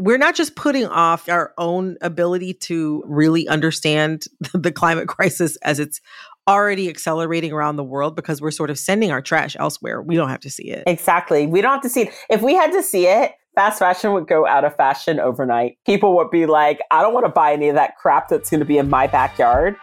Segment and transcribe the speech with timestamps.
[0.00, 5.78] we're not just putting off our own ability to really understand the climate crisis as
[5.78, 6.00] it's
[6.48, 10.02] already accelerating around the world because we're sort of sending our trash elsewhere.
[10.02, 10.84] We don't have to see it.
[10.86, 11.46] Exactly.
[11.46, 12.14] We don't have to see it.
[12.28, 15.78] If we had to see it, fast fashion would go out of fashion overnight.
[15.84, 18.60] People would be like, I don't want to buy any of that crap that's going
[18.60, 19.76] to be in my backyard.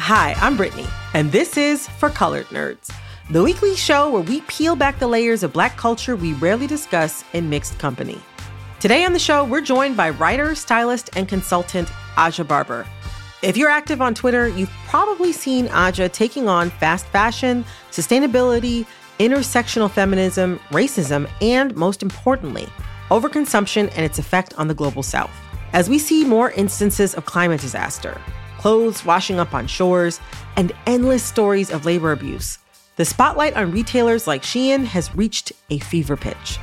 [0.00, 2.90] Hi, I'm Brittany, and this is For Colored Nerds
[3.30, 7.24] the weekly show where we peel back the layers of black culture we rarely discuss
[7.34, 8.18] in mixed company.
[8.80, 12.86] Today on the show, we're joined by writer, stylist, and consultant Aja Barber.
[13.42, 18.86] If you're active on Twitter, you've probably seen Aja taking on fast fashion, sustainability,
[19.18, 22.66] intersectional feminism, racism, and most importantly,
[23.10, 25.30] overconsumption and its effect on the global south.
[25.74, 28.18] As we see more instances of climate disaster,
[28.56, 30.18] clothes washing up on shores,
[30.56, 32.58] and endless stories of labor abuse,
[32.98, 36.58] the spotlight on retailers like Shein has reached a fever pitch.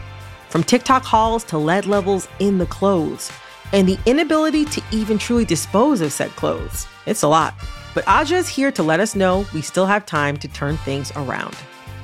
[0.49, 3.31] From TikTok hauls to lead levels in the clothes,
[3.71, 6.87] and the inability to even truly dispose of said clothes.
[7.05, 7.53] It's a lot.
[7.93, 11.11] But Aja is here to let us know we still have time to turn things
[11.15, 11.55] around.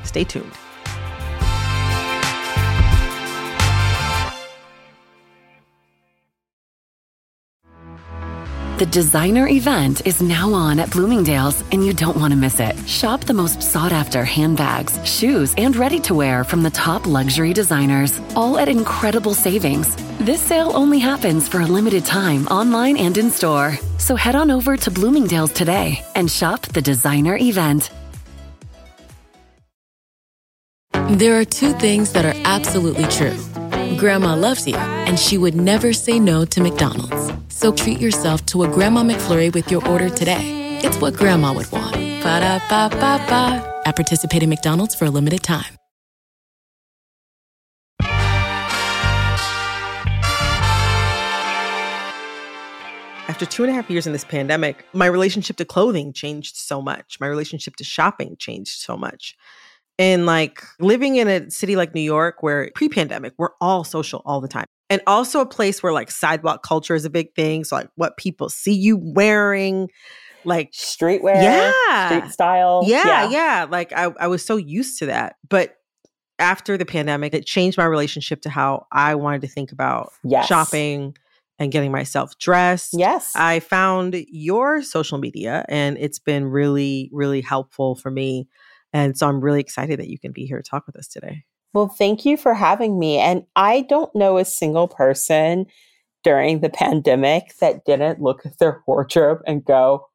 [0.04, 0.52] Stay tuned.
[8.82, 12.76] The designer event is now on at Bloomingdale's, and you don't want to miss it.
[12.90, 17.54] Shop the most sought after handbags, shoes, and ready to wear from the top luxury
[17.54, 19.96] designers, all at incredible savings.
[20.18, 23.78] This sale only happens for a limited time online and in store.
[24.00, 27.92] So head on over to Bloomingdale's today and shop the designer event.
[31.20, 33.38] There are two things that are absolutely true
[33.98, 37.32] Grandma loves you, and she would never say no to McDonald's.
[37.50, 40.80] So treat yourself to a Grandma McFlurry with your order today.
[40.84, 41.94] It's what Grandma would want.
[41.94, 43.82] Ba da ba ba ba.
[43.86, 45.76] At participating McDonald's for a limited time.
[53.32, 56.82] After two and a half years in this pandemic, my relationship to clothing changed so
[56.82, 57.18] much.
[57.20, 59.36] My relationship to shopping changed so much.
[60.02, 64.22] And like living in a city like New York, where pre pandemic, we're all social
[64.26, 67.64] all the time and also a place where like sidewalk culture is a big thing.
[67.64, 69.90] So like what people see you wearing,
[70.44, 73.30] like streetwear, yeah, street style, yeah, yeah.
[73.30, 73.68] yeah.
[73.70, 75.78] Like I, I was so used to that, but
[76.40, 80.46] after the pandemic, it changed my relationship to how I wanted to think about yes.
[80.46, 81.16] shopping
[81.58, 82.90] and getting myself dressed.
[82.94, 83.32] Yes.
[83.34, 88.50] I found your social media and it's been really, really helpful for me.
[88.94, 91.44] And so I'm really excited that you can be here to talk with us today.
[91.74, 93.18] Well, thank you for having me.
[93.18, 95.66] And I don't know a single person
[96.24, 100.08] during the pandemic that didn't look at their wardrobe and go,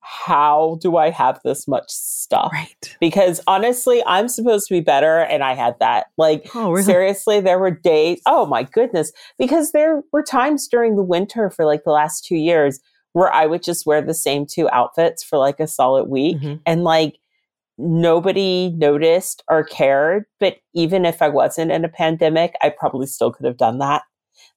[0.00, 2.50] how do I have this much stuff?
[2.52, 2.96] Right.
[3.00, 6.06] Because honestly, I'm supposed to be better and I had that.
[6.18, 6.82] Like, oh, really?
[6.82, 11.64] seriously, there were days, oh my goodness, because there were times during the winter for
[11.64, 12.80] like the last two years
[13.12, 16.36] where I would just wear the same two outfits for like a solid week.
[16.36, 16.56] Mm-hmm.
[16.66, 17.16] And like,
[17.78, 20.24] nobody noticed or cared.
[20.40, 24.02] But even if I wasn't in a pandemic, I probably still could have done that.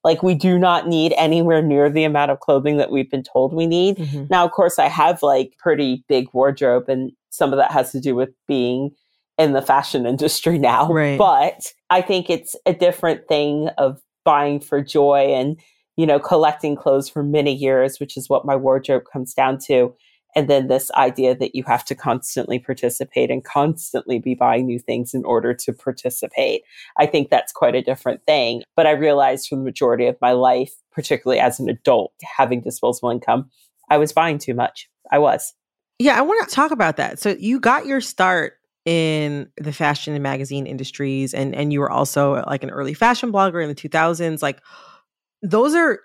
[0.04, 3.52] Like, we do not need anywhere near the amount of clothing that we've been told
[3.52, 3.96] we need.
[3.96, 4.24] Mm-hmm.
[4.30, 8.00] Now, of course, I have like pretty big wardrobe, and some of that has to
[8.00, 8.90] do with being
[9.38, 10.88] in the fashion industry now.
[10.88, 11.18] Right.
[11.18, 15.58] But I think it's a different thing of buying for joy and,
[15.96, 19.94] you know, collecting clothes for many years, which is what my wardrobe comes down to
[20.38, 24.78] and then this idea that you have to constantly participate and constantly be buying new
[24.78, 26.62] things in order to participate.
[26.96, 28.62] I think that's quite a different thing.
[28.76, 33.10] But I realized for the majority of my life, particularly as an adult, having disposable
[33.10, 33.50] income,
[33.90, 34.88] I was buying too much.
[35.10, 35.54] I was.
[35.98, 37.18] Yeah, I want to talk about that.
[37.18, 38.52] So you got your start
[38.84, 43.32] in the fashion and magazine industries and and you were also like an early fashion
[43.32, 44.62] blogger in the 2000s like
[45.42, 46.00] those are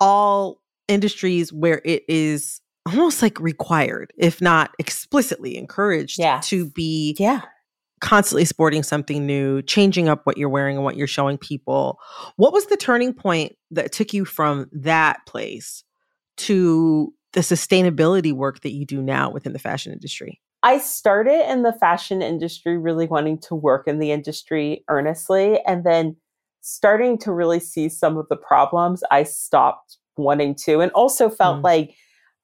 [0.00, 6.40] all industries where it is almost like required, if not explicitly encouraged, yeah.
[6.44, 7.42] to be yeah.
[8.00, 11.98] constantly sporting something new, changing up what you're wearing and what you're showing people.
[12.36, 15.84] What was the turning point that took you from that place
[16.38, 20.40] to the sustainability work that you do now within the fashion industry?
[20.62, 25.84] I started in the fashion industry really wanting to work in the industry earnestly and
[25.84, 26.16] then
[26.60, 31.60] starting to really see some of the problems I stopped wanting to and also felt
[31.60, 31.64] mm.
[31.64, 31.94] like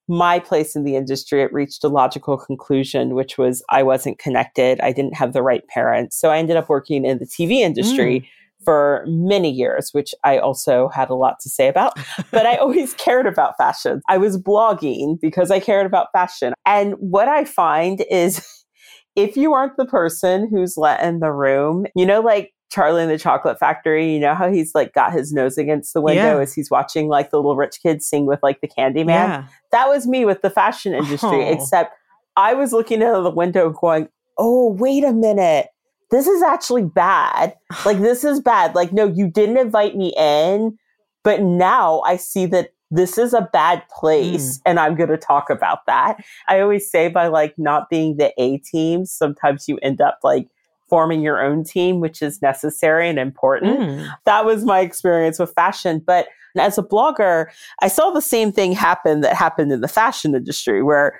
[0.08, 4.80] my place in the industry, it reached a logical conclusion, which was I wasn't connected.
[4.80, 6.18] I didn't have the right parents.
[6.18, 8.26] So I ended up working in the TV industry mm.
[8.64, 11.98] for many years, which I also had a lot to say about.
[12.30, 14.02] but I always cared about fashion.
[14.08, 16.52] I was blogging because I cared about fashion.
[16.66, 18.46] And what I find is
[19.16, 23.10] if you aren't the person who's let in the room, you know, like Charlie and
[23.10, 26.42] the Chocolate Factory, you know how he's like got his nose against the window yeah.
[26.42, 29.06] as he's watching like the little rich kids sing with like the Candyman.
[29.06, 29.44] Yeah.
[29.70, 31.52] That was me with the fashion industry, oh.
[31.52, 31.94] except
[32.36, 35.68] I was looking out of the window going, "Oh, wait a minute.
[36.10, 37.54] This is actually bad.
[37.84, 38.74] Like this is bad.
[38.74, 40.76] Like no, you didn't invite me in,
[41.22, 44.62] but now I see that this is a bad place mm.
[44.66, 46.24] and I'm going to talk about that.
[46.48, 50.48] I always say by like not being the A team, sometimes you end up like
[50.94, 53.80] forming your own team, which is necessary and important.
[53.80, 54.08] Mm.
[54.26, 55.98] That was my experience with fashion.
[55.98, 57.46] But as a blogger,
[57.82, 61.18] I saw the same thing happen that happened in the fashion industry where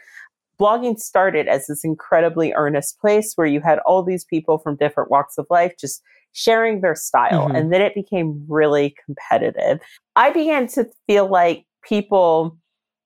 [0.61, 5.11] blogging started as this incredibly earnest place where you had all these people from different
[5.11, 6.05] walks of life just
[6.35, 7.49] sharing their style.
[7.49, 7.57] Mm-hmm.
[7.57, 9.81] And then it became really competitive.
[10.15, 12.57] I began to feel like people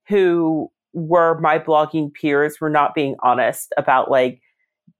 [0.06, 4.42] who were my blogging peers were not being honest about like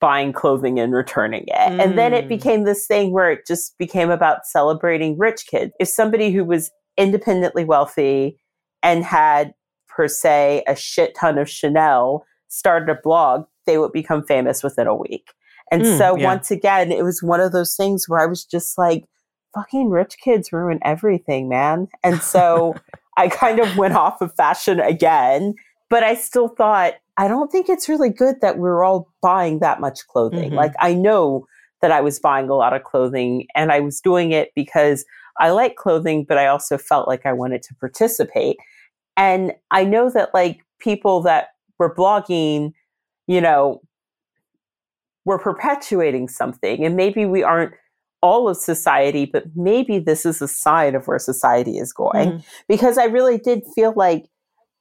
[0.01, 1.73] buying clothing and returning it.
[1.73, 1.83] Mm.
[1.83, 2.29] And then it mm.
[2.29, 5.73] became this thing where it just became about celebrating rich kids.
[5.81, 8.39] If somebody who was independently wealthy
[8.83, 9.55] and had
[9.89, 14.87] per se a shit ton of Chanel started a blog, they would become famous within
[14.87, 15.33] a week.
[15.71, 16.25] And mm, so yeah.
[16.25, 19.05] once again, it was one of those things where I was just like,
[19.55, 21.89] fucking rich kids ruin everything, man.
[22.05, 22.75] And so
[23.17, 25.55] I kind of went off of fashion again,
[25.91, 29.81] but I still thought, I don't think it's really good that we're all buying that
[29.81, 30.51] much clothing.
[30.51, 30.57] Mm-hmm.
[30.57, 31.47] Like I know
[31.83, 35.05] that I was buying a lot of clothing and I was doing it because
[35.39, 38.57] I like clothing, but I also felt like I wanted to participate.
[39.17, 41.49] And I know that like people that
[41.79, 42.73] were blogging,
[43.27, 43.83] you know,
[45.25, 47.75] we're perpetuating something and maybe we aren't
[48.23, 52.31] all of society, but maybe this is a sign of where society is going.
[52.31, 52.45] Mm.
[52.69, 54.27] Because I really did feel like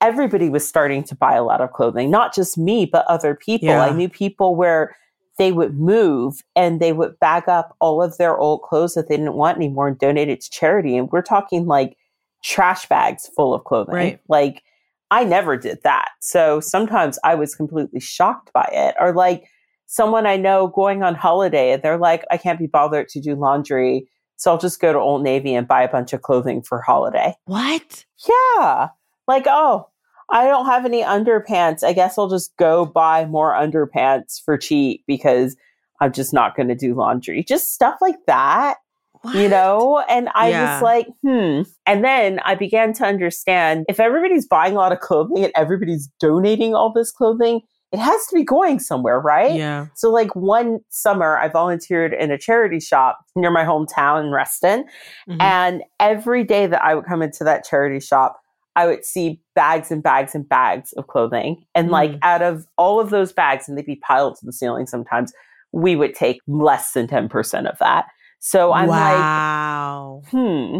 [0.02, 3.70] everybody was starting to buy a lot of clothing, not just me, but other people.
[3.70, 3.84] Yeah.
[3.84, 4.96] I knew people where
[5.38, 9.18] they would move and they would bag up all of their old clothes that they
[9.18, 10.98] didn't want anymore and donate it to charity.
[10.98, 11.98] And we're talking like
[12.44, 13.96] trash bags full of clothing.
[13.96, 14.20] Right.
[14.28, 14.64] Like
[15.12, 16.10] I never did that.
[16.22, 18.96] So sometimes I was completely shocked by it.
[19.00, 19.50] Or like
[19.86, 23.36] someone I know going on holiday and they're like, I can't be bothered to do
[23.36, 24.08] laundry.
[24.38, 27.34] So I'll just go to Old Navy and buy a bunch of clothing for holiday.
[27.46, 28.06] What?
[28.28, 28.90] Yeah.
[29.28, 29.90] Like, oh,
[30.30, 31.84] I don't have any underpants.
[31.84, 35.56] I guess I'll just go buy more underpants for cheap because
[36.02, 37.44] I'm just not going to do laundry.
[37.44, 38.78] Just stuff like that.
[39.22, 39.36] What?
[39.36, 40.74] You know, and I yeah.
[40.74, 41.62] was like, hmm.
[41.86, 46.08] And then I began to understand if everybody's buying a lot of clothing and everybody's
[46.20, 49.56] donating all this clothing, it has to be going somewhere, right?
[49.56, 49.88] Yeah.
[49.96, 54.84] So, like one summer, I volunteered in a charity shop near my hometown in Reston.
[55.28, 55.42] Mm-hmm.
[55.42, 58.38] And every day that I would come into that charity shop,
[58.78, 61.66] I would see bags and bags and bags of clothing.
[61.74, 61.92] And mm.
[61.92, 65.34] like out of all of those bags, and they'd be piled to the ceiling sometimes,
[65.72, 68.06] we would take less than 10% of that.
[68.40, 70.22] So I'm like, wow.
[70.24, 70.80] like, hmm,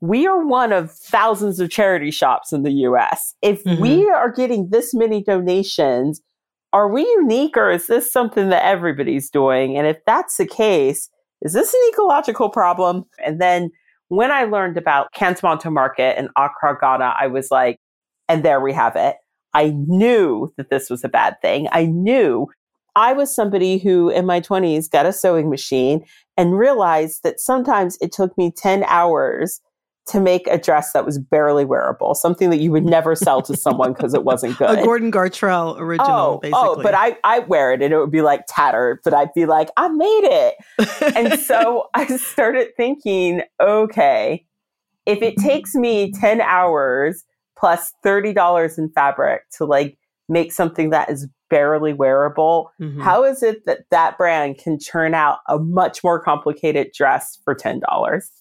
[0.00, 3.34] we are one of thousands of charity shops in the US.
[3.42, 3.82] If mm-hmm.
[3.82, 6.22] we are getting this many donations,
[6.72, 9.76] are we unique or is this something that everybody's doing?
[9.76, 11.10] And if that's the case,
[11.42, 13.04] is this an ecological problem?
[13.26, 13.72] And then
[14.12, 17.78] when I learned about Kantamanto Market in Accra, Ghana, I was like,
[18.28, 19.16] and there we have it.
[19.54, 21.66] I knew that this was a bad thing.
[21.72, 22.46] I knew
[22.94, 26.04] I was somebody who in my 20s got a sewing machine
[26.36, 29.62] and realized that sometimes it took me 10 hours
[30.08, 33.56] to make a dress that was barely wearable, something that you would never sell to
[33.56, 34.78] someone because it wasn't good.
[34.78, 36.60] A Gordon Gartrell original, oh, basically.
[36.60, 39.46] Oh, but I, I wear it and it would be like tattered, but I'd be
[39.46, 41.14] like, I made it.
[41.16, 44.44] and so I started thinking, okay,
[45.06, 47.24] if it takes me 10 hours
[47.56, 49.96] plus $30 in fabric to like
[50.28, 52.72] make something that is barely wearable.
[52.80, 53.02] Mm-hmm.
[53.02, 57.54] How is it that that brand can churn out a much more complicated dress for
[57.54, 57.82] $10?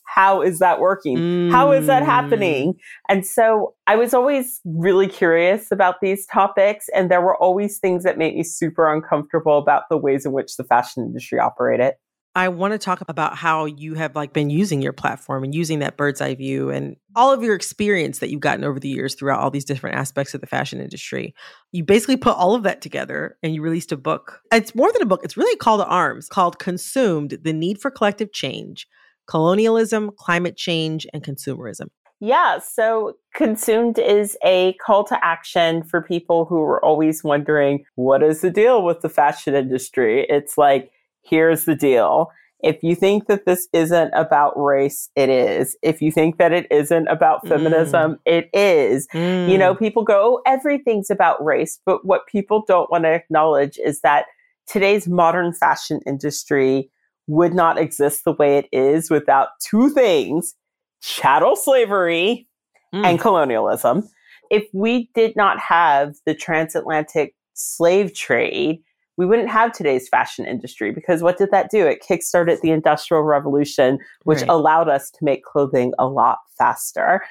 [0.06, 1.18] How is that working?
[1.18, 1.52] Mm.
[1.52, 2.74] How is that happening?
[2.74, 2.78] Mm.
[3.10, 6.86] And so I was always really curious about these topics.
[6.96, 10.56] And there were always things that made me super uncomfortable about the ways in which
[10.56, 11.96] the fashion industry operated.
[12.34, 15.80] I want to talk about how you have like been using your platform and using
[15.80, 19.16] that bird's eye view and all of your experience that you've gotten over the years
[19.16, 21.36] throughout all these different aspects of the fashion industry.
[21.74, 24.40] You basically put all of that together and you released a book.
[24.54, 27.82] It's more than a book, it's really a call to arms called Consumed: The Need
[27.82, 28.88] for Collective Change,
[29.28, 31.88] Colonialism, Climate Change and Consumerism.
[32.22, 38.24] Yeah, so Consumed is a call to action for people who are always wondering what
[38.24, 40.28] is the deal with the fashion industry?
[40.30, 40.92] It's like
[41.24, 42.32] here's the deal.
[42.64, 45.76] If you think that this isn't about race, it is.
[45.82, 48.20] If you think that it isn't about feminism, mm.
[48.26, 49.08] it is.
[49.14, 49.50] Mm.
[49.50, 49.80] You know, mm.
[49.80, 51.80] people go, oh, everything's about race.
[51.86, 54.26] But what people don't want to acknowledge is that
[54.68, 56.92] today's modern fashion industry
[57.28, 60.54] would not exist the way it is without two things
[61.02, 62.48] chattel slavery
[62.94, 63.06] mm.
[63.06, 64.08] and colonialism.
[64.52, 68.84] If we did not have the transatlantic slave trade,
[69.22, 71.86] we wouldn't have today's fashion industry because what did that do?
[71.86, 74.50] It kickstarted the Industrial Revolution, which right.
[74.50, 77.24] allowed us to make clothing a lot faster.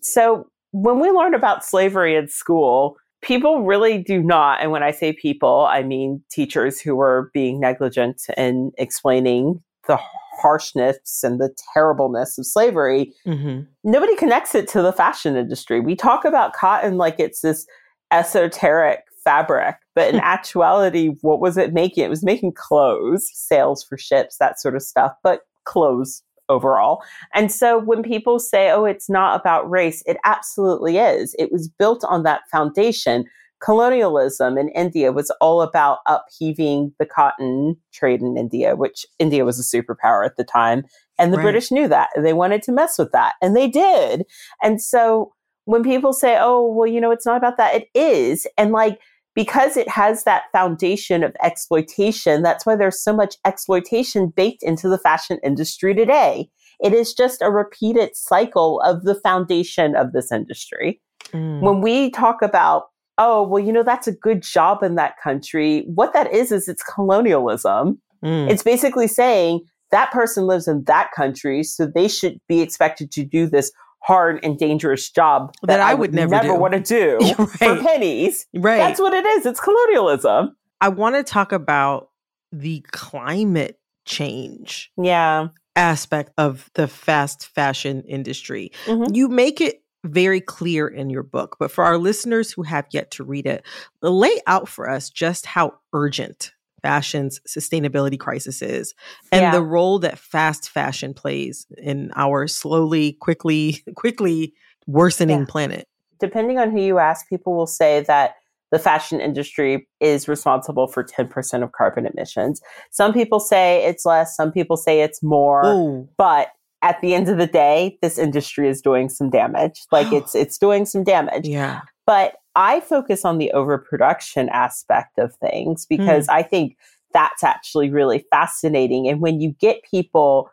[0.00, 4.62] So when we learn about slavery in school, people really do not.
[4.62, 9.98] And when I say people, I mean teachers who were being negligent in explaining the
[10.40, 13.12] harshness and the terribleness of slavery.
[13.26, 13.64] Mm-hmm.
[13.84, 15.80] Nobody connects it to the fashion industry.
[15.80, 17.66] We talk about cotton like it's this
[18.10, 22.04] esoteric fabric, but in actuality, what was it making?
[22.04, 27.02] It was making clothes, sails for ships, that sort of stuff, but clothes overall.
[27.32, 31.34] And so when people say, oh, it's not about race, it absolutely is.
[31.38, 33.24] It was built on that foundation.
[33.60, 39.58] Colonialism in India was all about upheaving the cotton trade in India, which India was
[39.58, 40.84] a superpower at the time.
[41.18, 41.44] And the right.
[41.44, 42.10] British knew that.
[42.14, 43.34] And they wanted to mess with that.
[43.40, 44.24] And they did.
[44.62, 45.32] And so
[45.64, 48.46] when people say, oh, well, you know, it's not about that, it is.
[48.58, 48.98] And like,
[49.34, 54.88] because it has that foundation of exploitation, that's why there's so much exploitation baked into
[54.88, 56.48] the fashion industry today.
[56.80, 61.00] It is just a repeated cycle of the foundation of this industry.
[61.32, 61.60] Mm.
[61.60, 62.84] When we talk about,
[63.18, 66.68] oh, well, you know, that's a good job in that country, what that is, is
[66.68, 68.00] it's colonialism.
[68.24, 68.50] Mm.
[68.50, 69.60] It's basically saying
[69.90, 73.70] that person lives in that country, so they should be expected to do this
[74.04, 77.48] hard and dangerous job that, that I, would, would never, never want to do right.
[77.48, 78.46] for pennies.
[78.54, 78.76] Right.
[78.76, 79.46] That's what it is.
[79.46, 80.56] It's colonialism.
[80.80, 82.10] I want to talk about
[82.52, 84.92] the climate change.
[85.02, 85.48] Yeah.
[85.74, 88.72] Aspect of the fast fashion industry.
[88.84, 89.14] Mm-hmm.
[89.14, 93.10] You make it very clear in your book, but for our listeners who have yet
[93.12, 93.64] to read it,
[94.02, 96.52] lay out for us just how urgent
[96.84, 98.94] fashion's sustainability crisis is
[99.32, 99.50] and yeah.
[99.50, 104.52] the role that fast fashion plays in our slowly, quickly, quickly
[104.86, 105.46] worsening yeah.
[105.48, 105.88] planet.
[106.20, 108.34] Depending on who you ask, people will say that
[108.70, 112.60] the fashion industry is responsible for 10% of carbon emissions.
[112.90, 116.08] Some people say it's less, some people say it's more, Ooh.
[116.18, 116.48] but
[116.82, 119.80] at the end of the day, this industry is doing some damage.
[119.90, 121.48] Like it's it's doing some damage.
[121.48, 121.80] Yeah.
[122.06, 126.32] But I focus on the overproduction aspect of things because mm.
[126.32, 126.76] I think
[127.12, 129.08] that's actually really fascinating.
[129.08, 130.50] And when you get people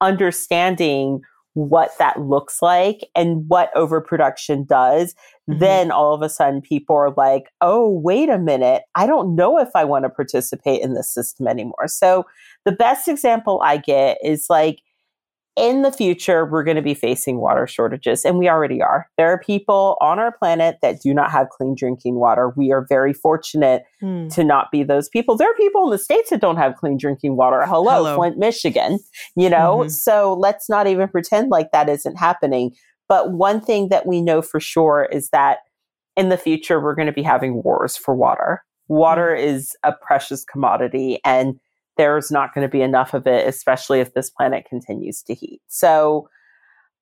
[0.00, 1.20] understanding
[1.54, 5.14] what that looks like and what overproduction does,
[5.48, 5.60] mm-hmm.
[5.60, 8.82] then all of a sudden people are like, oh, wait a minute.
[8.96, 11.86] I don't know if I want to participate in this system anymore.
[11.86, 12.24] So
[12.64, 14.80] the best example I get is like,
[15.56, 19.08] in the future, we're going to be facing water shortages, and we already are.
[19.16, 22.52] There are people on our planet that do not have clean drinking water.
[22.56, 24.34] We are very fortunate mm.
[24.34, 25.36] to not be those people.
[25.36, 27.64] There are people in the States that don't have clean drinking water.
[27.66, 28.16] Hello, Hello.
[28.16, 28.98] Flint, Michigan.
[29.36, 29.88] You know, mm-hmm.
[29.90, 32.72] so let's not even pretend like that isn't happening.
[33.08, 35.58] But one thing that we know for sure is that
[36.16, 38.64] in the future, we're going to be having wars for water.
[38.88, 39.44] Water mm.
[39.44, 41.60] is a precious commodity, and
[41.96, 45.60] there's not going to be enough of it, especially if this planet continues to heat.
[45.68, 46.28] So,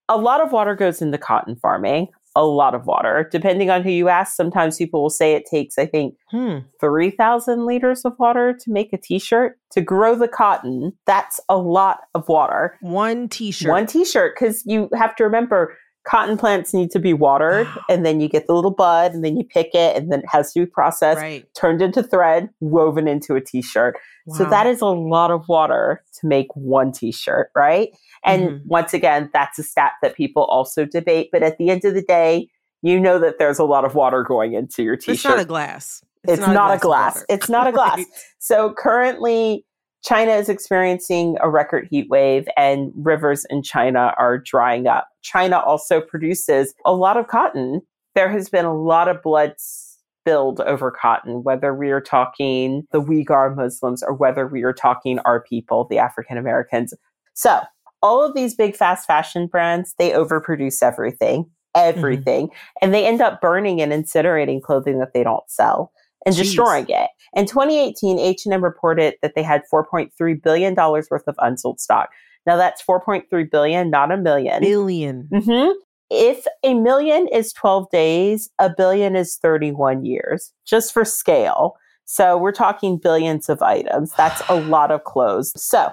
[0.09, 3.29] a lot of water goes into cotton farming, a lot of water.
[3.31, 6.59] Depending on who you ask, sometimes people will say it takes, I think, hmm.
[6.81, 9.59] 3,000 liters of water to make a t shirt.
[9.73, 12.77] To grow the cotton, that's a lot of water.
[12.81, 13.71] One t shirt.
[13.71, 18.05] One t shirt, because you have to remember cotton plants need to be watered and
[18.05, 20.53] then you get the little bud and then you pick it and then it has
[20.53, 21.47] to be processed right.
[21.55, 24.37] turned into thread woven into a t-shirt wow.
[24.37, 27.91] so that is a lot of water to make one t-shirt right
[28.25, 28.69] and mm-hmm.
[28.69, 32.03] once again that's a stat that people also debate but at the end of the
[32.03, 32.49] day
[32.83, 35.45] you know that there's a lot of water going into your t-shirt it's not a
[35.45, 37.27] glass it's, it's not, not, a glass, glass.
[37.29, 38.07] it's not a glass right.
[38.39, 39.65] so currently
[40.03, 45.09] China is experiencing a record heat wave and rivers in China are drying up.
[45.23, 47.81] China also produces a lot of cotton.
[48.15, 53.01] There has been a lot of blood spilled over cotton, whether we are talking the
[53.01, 56.93] Uyghur Muslims or whether we are talking our people, the African Americans.
[57.35, 57.61] So,
[58.03, 62.79] all of these big fast fashion brands, they overproduce everything, everything, mm-hmm.
[62.83, 65.93] and they end up burning and incinerating clothing that they don't sell
[66.27, 66.39] and Jeez.
[66.39, 67.11] destroying it.
[67.35, 72.11] In 2018, H&M reported that they had 4.3 billion dollars worth of unsold stock.
[72.47, 74.61] Now that's 4.3 billion, not a million.
[74.61, 75.29] Billion.
[75.33, 75.73] Mm-hmm.
[76.11, 81.77] If a million is 12 days, a billion is 31 years, just for scale.
[82.05, 84.13] So we're talking billions of items.
[84.17, 85.53] That's a lot of clothes.
[85.57, 85.93] So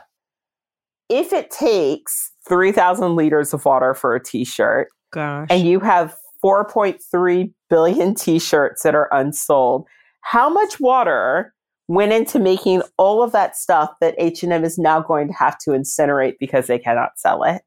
[1.10, 5.48] if it takes 3,000 liters of water for a t shirt, Gosh.
[5.50, 9.88] and you have 4.3 billion t shirts that are unsold,
[10.22, 11.54] how much water
[11.88, 15.72] went into making all of that stuff that H&M is now going to have to
[15.72, 17.64] incinerate because they cannot sell it.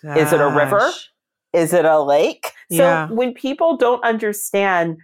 [0.00, 0.18] Gosh.
[0.18, 0.90] Is it a river?
[1.52, 2.52] Is it a lake?
[2.70, 3.08] Yeah.
[3.08, 4.98] So when people don't understand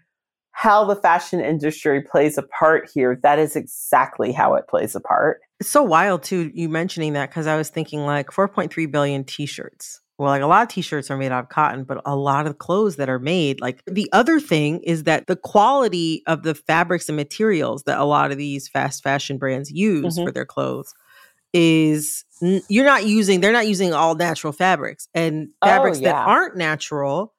[0.53, 5.01] how the fashion industry plays a part here, that is exactly how it plays a
[5.01, 5.41] part.
[5.59, 10.01] It's so wild too, you mentioning that because I was thinking like 4.3 billion t-shirts.
[10.19, 12.59] Well, like a lot of t-shirts are made out of cotton, but a lot of
[12.59, 17.09] clothes that are made, like the other thing is that the quality of the fabrics
[17.09, 20.26] and materials that a lot of these fast fashion brands use mm-hmm.
[20.26, 20.92] for their clothes
[21.52, 22.25] is
[22.69, 26.12] you're not using they're not using all natural fabrics and oh, fabrics oh, yeah.
[26.12, 27.35] that aren't natural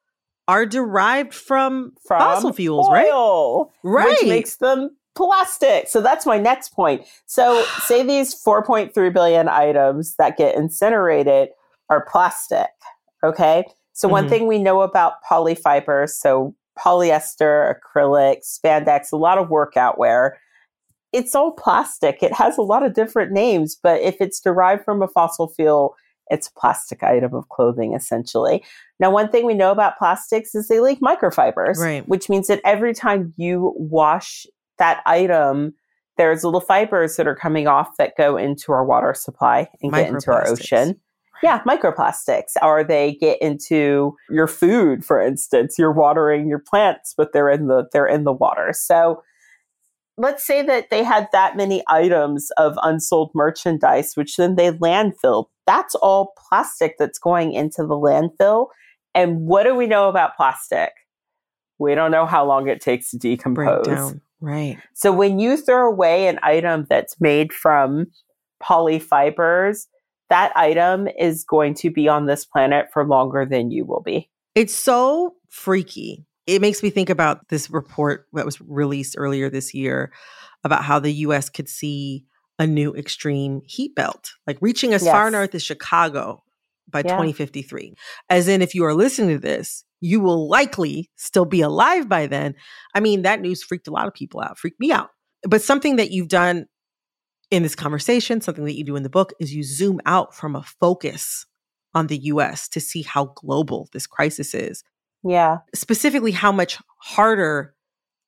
[0.48, 4.06] are derived from, from fossil fuels, oil, right?
[4.06, 4.18] Right.
[4.22, 5.88] Which makes them plastic.
[5.88, 7.06] So that's my next point.
[7.26, 11.50] So say these 4.3 billion items that get incinerated
[11.94, 12.70] are plastic.
[13.24, 13.64] Okay.
[13.94, 14.12] So mm-hmm.
[14.12, 20.40] one thing we know about polyfibers, so polyester, acrylic, spandex, a lot of workout wear,
[21.12, 22.24] it's all plastic.
[22.24, 25.96] It has a lot of different names, but if it's derived from a fossil fuel,
[26.32, 28.64] it's a plastic item of clothing essentially.
[29.00, 32.08] Now, one thing we know about plastics is they leak microfibers, right.
[32.08, 34.48] which means that every time you wash
[34.80, 35.76] that item,
[36.18, 40.10] there's little fibers that are coming off that go into our water supply and get
[40.10, 41.00] into our ocean.
[41.44, 42.54] Yeah, microplastics.
[42.62, 45.78] Or they get into your food, for instance.
[45.78, 48.72] You're watering your plants, but they're in the they're in the water.
[48.74, 49.22] So
[50.18, 55.48] let's say that they had that many items of unsold merchandise, which then they landfill.
[55.68, 58.68] That's all plastic that's going into the landfill.
[59.14, 60.92] And what do we know about plastic?
[61.78, 64.16] We don't know how long it takes to decompose.
[64.40, 64.78] Right.
[64.94, 68.08] So when you throw away an item that's made from
[68.62, 69.88] polyfibers,
[70.34, 74.32] that item is going to be on this planet for longer than you will be.
[74.56, 76.26] It's so freaky.
[76.48, 80.12] It makes me think about this report that was released earlier this year
[80.64, 82.26] about how the US could see
[82.58, 85.12] a new extreme heat belt, like reaching as yes.
[85.12, 86.44] far north as Chicago
[86.90, 87.12] by yeah.
[87.12, 87.94] 2053.
[88.32, 92.26] As in, if you are listening to this, you will likely still be alive by
[92.26, 92.56] then.
[92.96, 95.10] I mean, that news freaked a lot of people out, freaked me out.
[95.44, 96.66] But something that you've done
[97.54, 100.56] in this conversation, something that you do in the book, is you zoom out from
[100.56, 101.46] a focus
[101.94, 104.84] on the US to see how global this crisis is.
[105.24, 105.60] Yeah.
[105.76, 107.76] Specifically, how much harder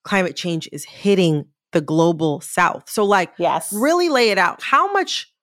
[0.03, 2.87] climate change is hitting the global south.
[2.87, 3.73] So, like, yes.
[3.73, 4.61] really lay it out.
[4.61, 5.33] How much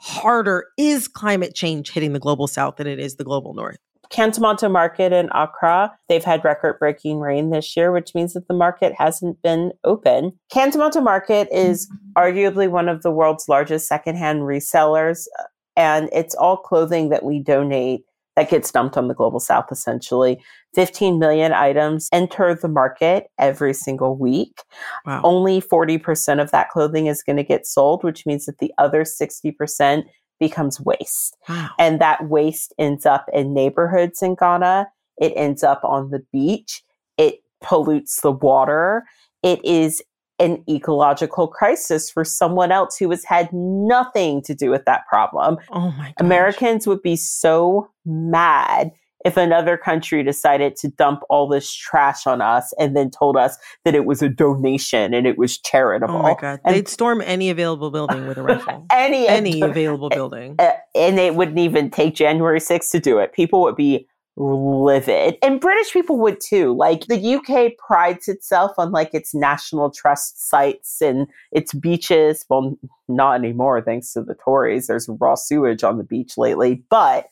[0.00, 3.78] harder is climate change hitting the global south than it is the global north?
[4.12, 8.54] Kantamanto Market in Accra, they've had record breaking rain this year, which means that the
[8.54, 10.32] market hasn't been open.
[10.52, 15.44] Kantamanto Market is arguably one of the world's largest secondhand resellers, uh,
[15.76, 18.04] and it's all clothing that we donate
[18.38, 20.40] that gets dumped on the global south essentially.
[20.74, 24.62] 15 million items enter the market every single week.
[25.04, 25.22] Wow.
[25.24, 29.02] Only 40% of that clothing is going to get sold, which means that the other
[29.02, 30.04] 60%
[30.40, 31.36] becomes waste.
[31.48, 31.70] Wow.
[31.78, 34.88] And that waste ends up in neighborhoods in Ghana.
[35.18, 36.82] It ends up on the beach.
[37.16, 39.04] It pollutes the water.
[39.42, 40.02] It is
[40.38, 45.56] an ecological crisis for someone else who has had nothing to do with that problem.
[45.70, 46.14] Oh my gosh.
[46.18, 48.92] Americans would be so mad
[49.28, 53.58] if another country decided to dump all this trash on us and then told us
[53.84, 56.16] that it was a donation and it was charitable.
[56.16, 56.60] Oh my god.
[56.64, 58.86] And They'd storm any available building with a rifle.
[58.90, 60.56] any any available building.
[60.94, 63.32] And it wouldn't even take January 6th to do it.
[63.32, 65.36] People would be livid.
[65.42, 66.74] And British people would too.
[66.74, 72.44] Like the UK prides itself on like its national trust sites and its beaches.
[72.48, 74.88] Well, not anymore thanks to the Tories.
[74.88, 76.82] There's raw sewage on the beach lately.
[76.88, 77.26] But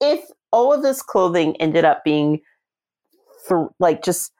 [0.00, 2.40] if all of this clothing ended up being
[3.48, 4.32] th- like just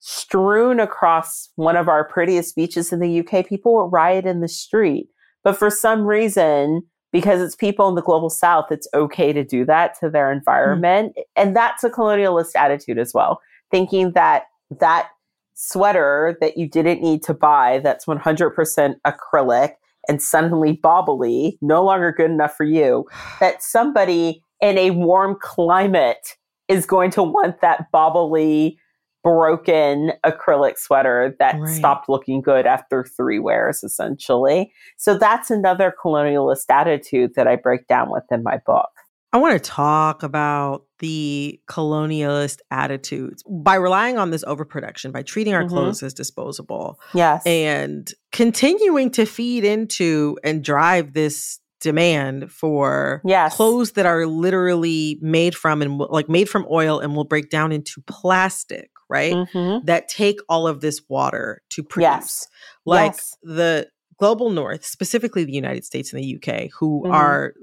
[0.00, 4.48] strewn across one of our prettiest beaches in the UK, people would riot in the
[4.48, 5.08] street.
[5.44, 9.64] But for some reason, because it's people in the global south, it's okay to do
[9.66, 11.14] that to their environment.
[11.16, 11.22] Mm.
[11.36, 14.44] And that's a colonialist attitude as well, thinking that
[14.80, 15.10] that
[15.54, 19.74] sweater that you didn't need to buy that's 100% acrylic
[20.08, 23.06] and suddenly bobbly, no longer good enough for you,
[23.40, 26.36] that somebody in a warm climate
[26.68, 28.76] is going to want that bobbly
[29.22, 31.68] broken acrylic sweater that right.
[31.74, 34.72] stopped looking good after three wears, essentially.
[34.96, 38.88] So that's another colonialist attitude that I break down within my book.
[39.34, 45.54] I want to talk about the colonialist attitudes by relying on this overproduction, by treating
[45.54, 45.70] our mm-hmm.
[45.70, 47.00] clothes as disposable.
[47.14, 47.42] Yes.
[47.46, 53.54] And continuing to feed into and drive this demand for yes.
[53.54, 57.72] clothes that are literally made from and like made from oil and will break down
[57.72, 59.34] into plastic right?
[59.34, 59.84] Mm-hmm.
[59.84, 62.02] That take all of this water to produce.
[62.02, 62.48] Yes.
[62.86, 63.36] Like yes.
[63.42, 67.12] the global north, specifically the United States and the UK, who mm-hmm.
[67.12, 67.54] are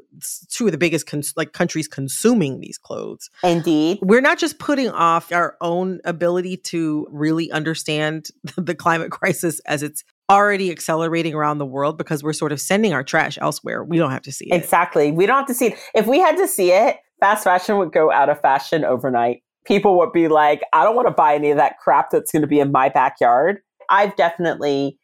[0.50, 3.30] two of the biggest cons- like countries consuming these clothes.
[3.44, 4.00] Indeed.
[4.02, 9.82] We're not just putting off our own ability to really understand the climate crisis as
[9.82, 13.84] it's already accelerating around the world because we're sort of sending our trash elsewhere.
[13.84, 14.56] We don't have to see it.
[14.56, 15.12] Exactly.
[15.12, 15.80] We don't have to see it.
[15.96, 19.42] If we had to see it, fast fashion would go out of fashion overnight.
[19.66, 22.42] People would be like, I don't want to buy any of that crap that's going
[22.42, 23.58] to be in my backyard.
[23.90, 24.99] I've definitely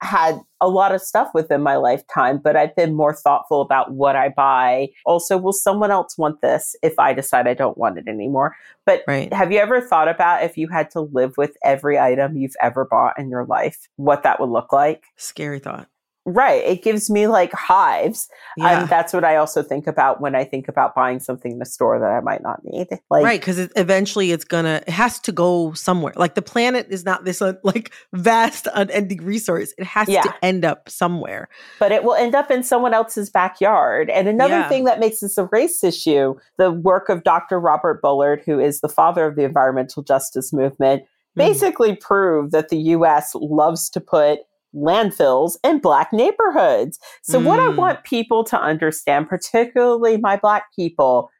[0.00, 4.16] had a lot of stuff within my lifetime, but I've been more thoughtful about what
[4.16, 4.88] I buy.
[5.06, 8.54] Also, will someone else want this if I decide I don't want it anymore?
[8.86, 9.32] But right.
[9.32, 12.84] have you ever thought about if you had to live with every item you've ever
[12.84, 15.04] bought in your life, what that would look like?
[15.16, 15.88] Scary thought.
[16.26, 16.64] Right.
[16.64, 18.28] It gives me like hives.
[18.56, 18.80] Yeah.
[18.80, 21.66] And that's what I also think about when I think about buying something in a
[21.66, 22.88] store that I might not need.
[23.10, 23.42] Like, right.
[23.42, 26.14] Cause it, eventually it's gonna, it has to go somewhere.
[26.16, 29.74] Like the planet is not this uh, like vast, unending resource.
[29.76, 30.22] It has yeah.
[30.22, 31.48] to end up somewhere.
[31.78, 34.08] But it will end up in someone else's backyard.
[34.08, 34.68] And another yeah.
[34.68, 37.60] thing that makes this a race issue, the work of Dr.
[37.60, 41.06] Robert Bullard, who is the father of the environmental justice movement, mm.
[41.36, 44.40] basically proved that the US loves to put
[44.74, 46.98] landfills and black neighborhoods.
[47.22, 47.44] So mm.
[47.44, 47.76] what I mm.
[47.76, 51.30] want people to understand, particularly my black people,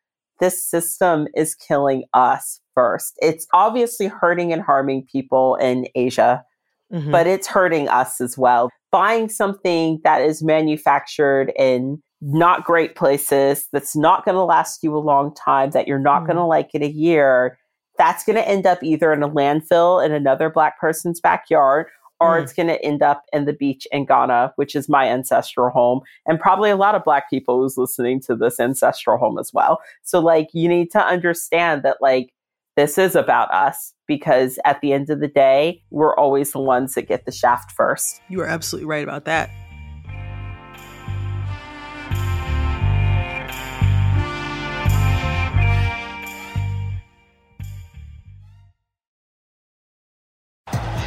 [0.40, 3.18] this system is killing us first.
[3.22, 6.44] It's obviously hurting and harming people in Asia,
[6.92, 7.10] mm-hmm.
[7.10, 8.70] but it's hurting us as well.
[8.90, 14.96] Buying something that is manufactured in not great places, that's not going to last you
[14.96, 16.26] a long time, that you're not mm.
[16.26, 17.58] going to like in a year,
[17.96, 21.86] that's going to end up either in a landfill in another black person's backyard
[22.20, 22.42] or mm.
[22.42, 26.00] it's going to end up in the beach in Ghana, which is my ancestral home,
[26.26, 29.80] and probably a lot of Black people who's listening to this ancestral home as well.
[30.02, 32.32] So, like, you need to understand that, like,
[32.76, 36.94] this is about us because at the end of the day, we're always the ones
[36.94, 38.20] that get the shaft first.
[38.28, 39.50] You are absolutely right about that.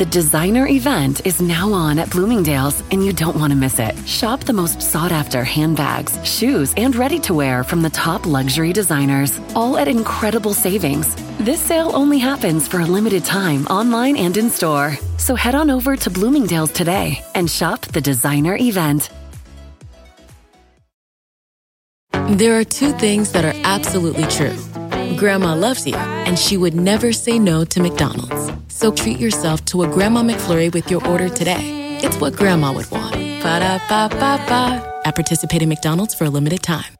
[0.00, 3.94] The designer event is now on at Bloomingdale's, and you don't want to miss it.
[4.08, 8.72] Shop the most sought after handbags, shoes, and ready to wear from the top luxury
[8.72, 11.14] designers, all at incredible savings.
[11.36, 14.96] This sale only happens for a limited time online and in store.
[15.18, 19.10] So head on over to Bloomingdale's today and shop the designer event.
[22.38, 24.56] There are two things that are absolutely true
[25.16, 28.52] Grandma loves you, and she would never say no to McDonald's.
[28.68, 31.98] So treat yourself to a Grandma McFlurry with your order today.
[32.02, 33.14] It's what Grandma would want.
[33.42, 35.00] Ba da ba ba ba.
[35.04, 36.99] At participating McDonald's for a limited time.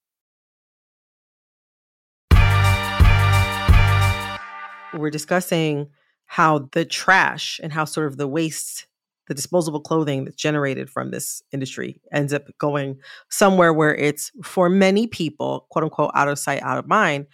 [5.01, 5.89] We're discussing
[6.25, 8.87] how the trash and how sort of the waste
[9.27, 12.97] the disposable clothing that's generated from this industry ends up going
[13.29, 17.25] somewhere where it's for many people quote unquote out of sight out of mind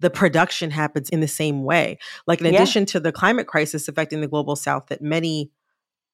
[0.00, 2.52] the production happens in the same way like in yeah.
[2.52, 5.50] addition to the climate crisis affecting the global south that many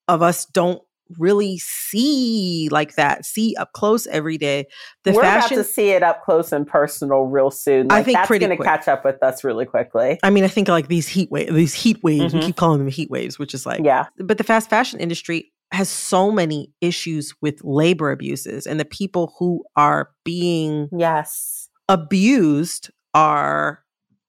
[0.09, 0.83] of us don't
[1.18, 4.66] really see like that, see up close every day.
[5.05, 7.88] The We're fashion, about to see it up close and personal real soon.
[7.88, 10.18] Like, I think that's going to catch up with us really quickly.
[10.22, 12.38] I mean, I think like these heat waves, these heat waves, mm-hmm.
[12.38, 14.07] we keep calling them heat waves, which is like, yeah.
[14.18, 19.35] But the fast fashion industry has so many issues with labor abuses, and the people
[19.38, 23.81] who are being yes abused are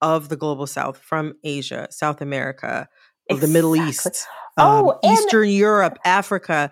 [0.01, 2.87] of the global south from Asia, South America,
[3.29, 3.47] of exactly.
[3.47, 6.71] the Middle East, um, oh, Eastern Europe, Africa.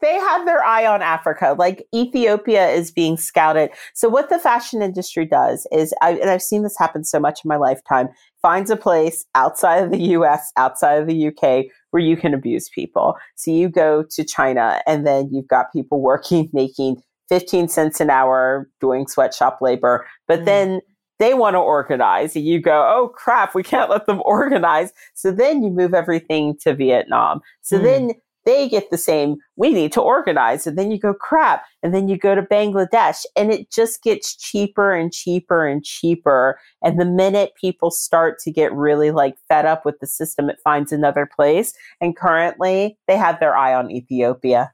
[0.00, 1.54] they have their eye on Africa.
[1.58, 3.70] Like Ethiopia is being scouted.
[3.94, 7.40] So what the fashion industry does is, I, and I've seen this happen so much
[7.44, 8.08] in my lifetime,
[8.42, 12.68] finds a place outside of the US, outside of the UK, where you can abuse
[12.68, 13.16] people.
[13.36, 18.10] So you go to China and then you've got people working, making 15 cents an
[18.10, 20.06] hour doing sweatshop labor.
[20.28, 20.44] But mm.
[20.44, 20.80] then
[21.18, 22.34] they want to organize.
[22.36, 24.92] And you go, oh crap, we can't let them organize.
[25.14, 27.40] So then you move everything to Vietnam.
[27.60, 27.82] So mm.
[27.82, 28.10] then
[28.44, 30.66] they get the same, we need to organize.
[30.66, 31.64] And then you go, crap.
[31.82, 36.58] And then you go to Bangladesh and it just gets cheaper and cheaper and cheaper.
[36.82, 40.58] And the minute people start to get really like fed up with the system, it
[40.64, 41.72] finds another place.
[42.00, 44.72] And currently they have their eye on Ethiopia.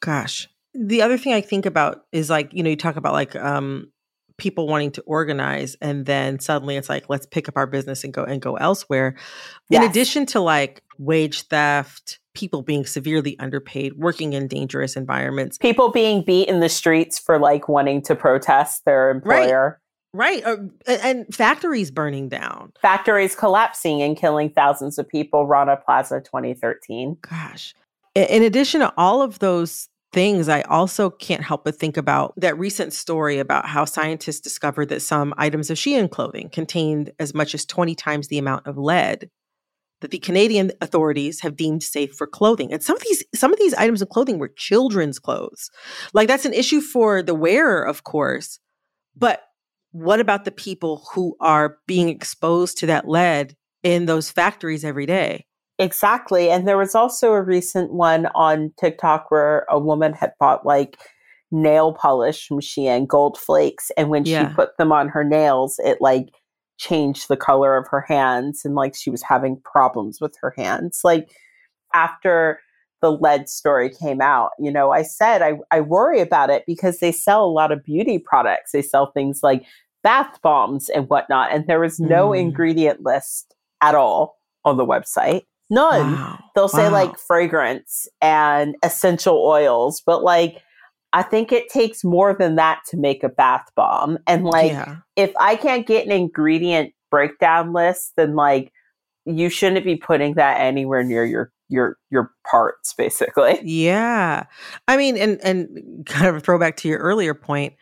[0.00, 0.48] Gosh.
[0.74, 3.92] The other thing I think about is like, you know, you talk about like, um,
[4.36, 8.12] people wanting to organize and then suddenly it's like let's pick up our business and
[8.12, 9.14] go and go elsewhere
[9.70, 9.82] yes.
[9.82, 15.90] in addition to like wage theft people being severely underpaid, working in dangerous environments, people
[15.90, 19.64] being beat in the streets for like wanting to protest their employer.
[19.64, 19.78] Right.
[20.16, 20.44] Right.
[20.44, 25.44] Uh, and factories burning down, factories collapsing and killing thousands of people.
[25.44, 27.16] Rana Plaza 2013.
[27.28, 27.74] Gosh.
[28.14, 32.56] In addition to all of those things, I also can't help but think about that
[32.56, 37.54] recent story about how scientists discovered that some items of Shein clothing contained as much
[37.54, 39.28] as 20 times the amount of lead
[40.00, 42.72] that the Canadian authorities have deemed safe for clothing.
[42.72, 45.70] And some of these some of these items of clothing were children's clothes.
[46.12, 48.60] Like that's an issue for the wearer, of course.
[49.16, 49.42] But
[49.92, 55.06] what about the people who are being exposed to that lead in those factories every
[55.06, 55.46] day?
[55.78, 56.50] Exactly.
[56.50, 60.98] And there was also a recent one on TikTok where a woman had bought like
[61.50, 64.48] nail polish from Shein, gold flakes, and when yeah.
[64.48, 66.28] she put them on her nails, it like
[66.78, 71.00] changed the color of her hands and like she was having problems with her hands.
[71.02, 71.30] Like
[71.92, 72.60] after
[73.02, 76.98] the lead story came out, you know, I said I, I worry about it because
[77.00, 78.72] they sell a lot of beauty products.
[78.72, 79.64] They sell things like
[80.04, 81.52] bath bombs and whatnot.
[81.52, 82.40] And there was no mm.
[82.40, 85.42] ingredient list at all on the website.
[85.70, 86.12] None.
[86.12, 86.38] Wow.
[86.54, 86.92] They'll say wow.
[86.92, 90.62] like fragrance and essential oils, but like
[91.12, 94.18] I think it takes more than that to make a bath bomb.
[94.26, 94.96] And like, yeah.
[95.14, 98.72] if I can't get an ingredient breakdown list, then like,
[99.24, 104.44] you shouldn't be putting that anywhere near your your your parts basically yeah
[104.86, 107.72] i mean and and kind of a throwback to your earlier point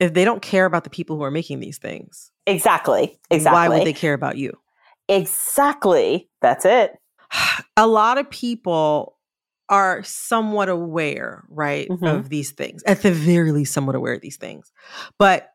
[0.00, 3.68] if they don't care about the people who are making these things exactly exactly why
[3.68, 4.52] would they care about you
[5.08, 6.98] exactly that's it
[7.76, 9.16] a lot of people
[9.68, 12.04] are somewhat aware, right, mm-hmm.
[12.04, 12.82] of these things.
[12.84, 14.72] At the very least, somewhat aware of these things.
[15.18, 15.50] But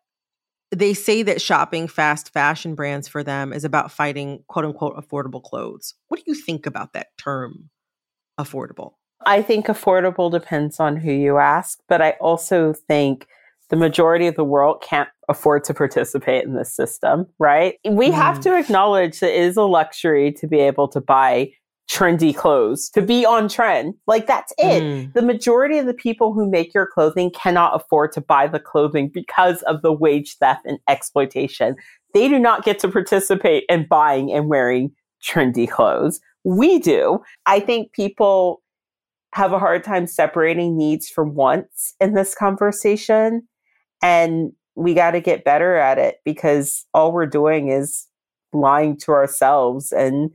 [0.72, 5.42] they say that shopping fast fashion brands for them is about fighting quote unquote affordable
[5.42, 5.94] clothes.
[6.08, 7.70] What do you think about that term,
[8.40, 8.94] affordable?
[9.26, 13.28] I think affordable depends on who you ask, but I also think
[13.70, 17.76] the majority of the world can't afford to participate in this system, right?
[17.90, 18.14] We mm.
[18.14, 21.54] have to acknowledge that it is a luxury to be able to buy
[21.92, 23.94] trendy clothes to be on trend.
[24.08, 24.84] Like that's it.
[24.84, 25.14] Mm.
[25.14, 29.10] The majority of the people who make your clothing cannot afford to buy the clothing
[29.10, 31.76] because of the wage theft and exploitation.
[32.14, 34.92] They do not get to participate in buying and wearing
[35.24, 36.20] trendy clothes.
[36.44, 37.20] We do.
[37.46, 38.62] I think people
[39.34, 43.48] have a hard time separating needs from wants in this conversation.
[44.02, 48.08] And we got to get better at it because all we're doing is
[48.54, 50.30] lying to ourselves and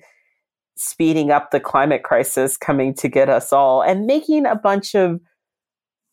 [0.79, 5.21] speeding up the climate crisis coming to get us all and making a bunch of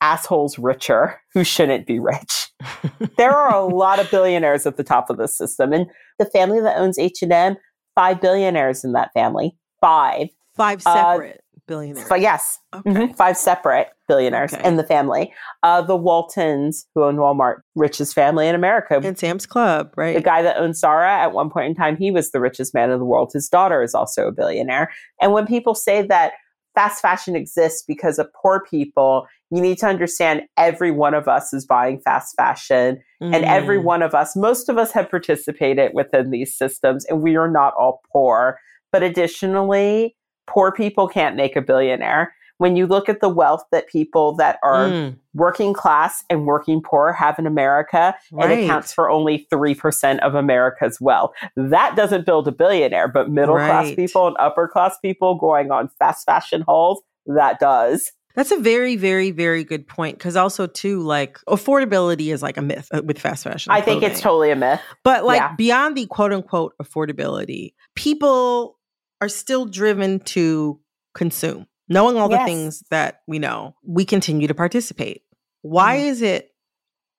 [0.01, 2.51] assholes richer who shouldn't be rich.
[3.17, 5.87] there are a lot of billionaires at the top of the system and
[6.19, 7.55] the family that owns H&M,
[7.95, 9.55] five billionaires in that family.
[9.81, 10.27] Five.
[10.55, 11.35] Five separate.
[11.35, 12.07] Uh, billionaires.
[12.07, 12.89] But yes, okay.
[12.89, 14.67] mm-hmm, five separate billionaires okay.
[14.67, 15.33] in the family.
[15.63, 18.99] Uh, the Waltons, who own Walmart, richest family in America.
[19.03, 20.15] And Sam's Club, right?
[20.15, 22.91] The guy that owns Zara, at one point in time, he was the richest man
[22.91, 23.31] in the world.
[23.33, 24.91] His daughter is also a billionaire.
[25.21, 26.33] And when people say that
[26.75, 31.53] fast fashion exists because of poor people, you need to understand every one of us
[31.53, 33.01] is buying fast fashion.
[33.21, 33.33] Mm.
[33.33, 33.83] And every mm.
[33.83, 37.73] one of us, most of us have participated within these systems, and we are not
[37.79, 38.59] all poor.
[38.91, 40.15] But additionally,
[40.47, 42.33] poor people can't make a billionaire.
[42.57, 45.17] When you look at the wealth that people that are mm.
[45.33, 48.49] working class and working poor have in America, right.
[48.49, 51.31] and accounts for only 3% of America's wealth.
[51.57, 53.67] That doesn't build a billionaire, but middle right.
[53.67, 58.13] class people and upper class people going on fast fashion hauls, that does.
[58.35, 60.17] That's a very, very, very good point.
[60.17, 63.71] Because also, too, like affordability is like a myth uh, with fast fashion.
[63.71, 64.81] I think it's totally a myth.
[65.03, 65.55] But like yeah.
[65.55, 68.77] beyond the quote unquote affordability, people
[69.21, 70.79] are still driven to
[71.13, 71.67] consume.
[71.87, 72.41] knowing all yes.
[72.41, 75.21] the things that we know, we continue to participate.
[75.61, 76.05] Why mm.
[76.05, 76.51] is it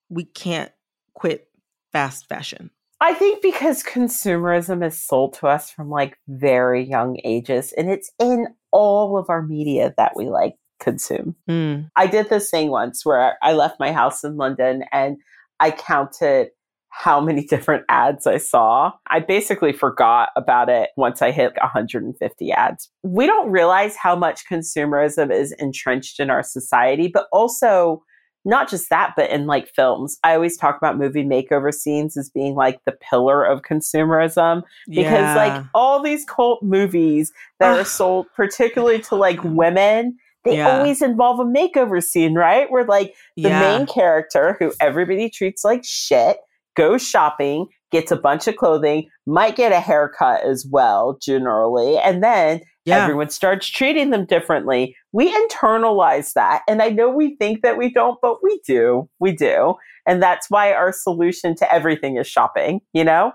[0.08, 0.72] we can't
[1.14, 1.48] quit
[1.92, 2.70] fast fashion?
[3.00, 8.10] I think because consumerism is sold to us from like very young ages and it's
[8.18, 11.36] in all of our media that we like consume.
[11.48, 11.90] Mm.
[11.94, 15.18] I did this thing once where I left my house in London and
[15.60, 16.50] I counted
[16.98, 18.90] how many different ads I saw.
[19.08, 22.90] I basically forgot about it once I hit 150 ads.
[23.02, 28.02] We don't realize how much consumerism is entrenched in our society, but also
[28.46, 30.18] not just that, but in like films.
[30.24, 35.04] I always talk about movie makeover scenes as being like the pillar of consumerism because
[35.04, 35.34] yeah.
[35.34, 37.30] like all these cult movies
[37.60, 40.78] that are sold particularly to like women they yeah.
[40.78, 42.70] always involve a makeover scene, right?
[42.70, 43.60] Where like the yeah.
[43.60, 46.36] main character, who everybody treats like shit,
[46.76, 52.22] goes shopping, gets a bunch of clothing, might get a haircut as well, generally, and
[52.22, 53.02] then yeah.
[53.02, 54.96] everyone starts treating them differently.
[55.12, 56.62] We internalize that.
[56.68, 59.08] And I know we think that we don't, but we do.
[59.18, 59.74] We do.
[60.06, 63.32] And that's why our solution to everything is shopping, you know?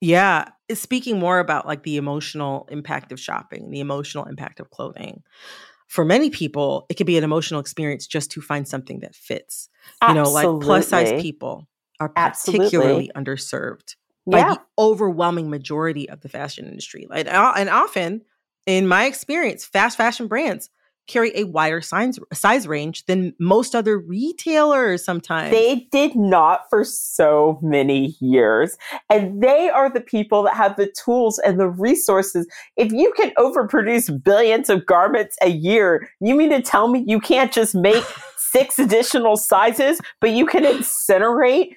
[0.00, 0.48] Yeah.
[0.72, 5.22] Speaking more about like the emotional impact of shopping, the emotional impact of clothing.
[5.86, 9.68] For many people, it could be an emotional experience just to find something that fits.
[10.00, 10.40] Absolutely.
[10.40, 11.68] You know, like plus size people
[12.04, 13.34] are particularly Absolutely.
[13.34, 14.48] underserved yeah.
[14.48, 17.06] by the overwhelming majority of the fashion industry.
[17.08, 18.22] Like, and often,
[18.66, 20.70] in my experience, fast fashion brands
[21.06, 25.50] carry a wider size, size range than most other retailers sometimes.
[25.50, 28.78] They did not for so many years.
[29.10, 32.46] And they are the people that have the tools and the resources.
[32.76, 37.20] If you can overproduce billions of garments a year, you mean to tell me you
[37.20, 38.04] can't just make
[38.38, 41.74] six additional sizes, but you can incinerate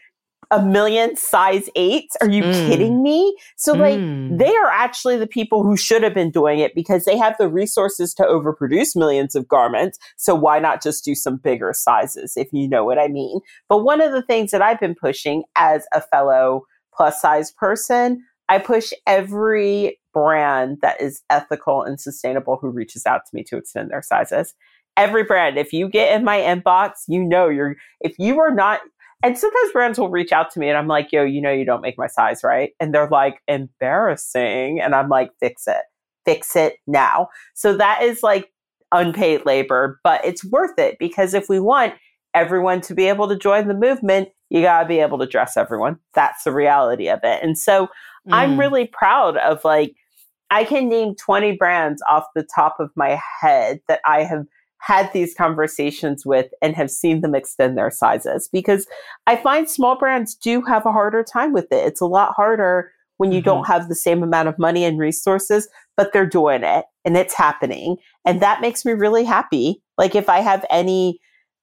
[0.51, 2.15] a million size eights.
[2.21, 2.67] Are you mm.
[2.67, 3.35] kidding me?
[3.55, 4.37] So, like, mm.
[4.37, 7.49] they are actually the people who should have been doing it because they have the
[7.49, 9.99] resources to overproduce millions of garments.
[10.15, 13.39] So, why not just do some bigger sizes, if you know what I mean?
[13.69, 16.63] But one of the things that I've been pushing as a fellow
[16.95, 23.21] plus size person, I push every brand that is ethical and sustainable who reaches out
[23.25, 24.55] to me to extend their sizes
[24.97, 25.57] every brand.
[25.57, 28.81] If you get in my inbox, you know you're, if you are not
[29.23, 31.65] and sometimes brands will reach out to me and I'm like, yo, you know, you
[31.65, 32.71] don't make my size, right?
[32.79, 34.79] And they're like, embarrassing.
[34.79, 35.83] And I'm like, fix it,
[36.25, 37.29] fix it now.
[37.55, 38.51] So that is like
[38.91, 41.95] unpaid labor, but it's worth it because if we want
[42.33, 45.57] everyone to be able to join the movement, you got to be able to dress
[45.57, 45.97] everyone.
[46.13, 47.43] That's the reality of it.
[47.43, 47.89] And so mm.
[48.31, 49.95] I'm really proud of like,
[50.49, 54.45] I can name 20 brands off the top of my head that I have
[54.79, 58.87] had these conversations with and have seen them extend their sizes because
[59.25, 61.85] I find small brands do have a harder time with it.
[61.85, 63.45] It's a lot harder when you mm-hmm.
[63.45, 67.33] don't have the same amount of money and resources, but they're doing it and it's
[67.33, 67.97] happening.
[68.25, 69.81] And that makes me really happy.
[69.97, 71.19] Like if I have any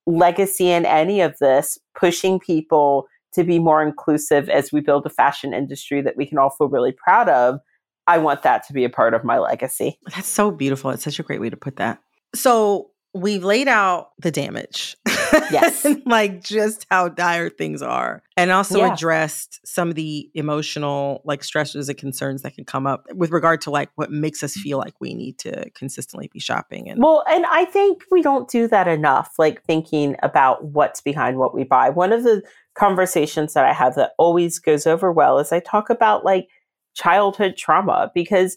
[0.07, 5.11] legacy in any of this, pushing people to be more inclusive as we build a
[5.11, 7.61] fashion industry that we can all feel really proud of,
[8.07, 9.99] I want that to be a part of my legacy.
[10.15, 10.91] That's so beautiful.
[10.91, 12.01] It's such a great way to put that.
[12.35, 14.97] So, we've laid out the damage.
[15.51, 15.85] Yes.
[16.07, 18.23] like just how dire things are.
[18.37, 18.93] And also yeah.
[18.93, 23.61] addressed some of the emotional like stresses and concerns that can come up with regard
[23.63, 27.25] to like what makes us feel like we need to consistently be shopping and Well,
[27.29, 31.65] and I think we don't do that enough like thinking about what's behind what we
[31.65, 31.91] buy.
[31.91, 32.43] One of the
[32.75, 36.49] conversations that I have that always goes over well is I talk about like
[36.95, 38.57] childhood trauma because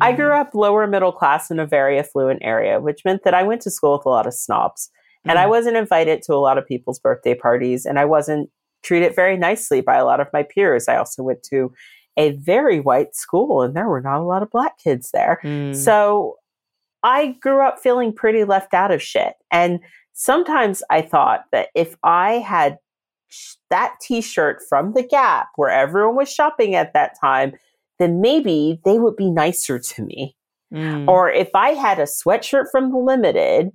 [0.00, 3.42] I grew up lower middle class in a very affluent area, which meant that I
[3.42, 4.90] went to school with a lot of snobs.
[5.24, 5.50] And I mm.
[5.50, 8.50] wasn't invited to a lot of people's birthday parties, and I wasn't
[8.82, 10.86] treated very nicely by a lot of my peers.
[10.86, 11.72] I also went to
[12.16, 15.40] a very white school, and there were not a lot of black kids there.
[15.42, 15.74] Mm.
[15.74, 16.36] So
[17.02, 19.34] I grew up feeling pretty left out of shit.
[19.50, 19.80] And
[20.12, 22.78] sometimes I thought that if I had
[23.70, 27.54] that t shirt from the Gap where everyone was shopping at that time,
[27.98, 30.36] then maybe they would be nicer to me.
[30.72, 31.08] Mm.
[31.08, 33.70] Or if I had a sweatshirt from the limited,